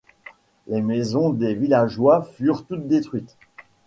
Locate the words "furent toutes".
2.23-2.87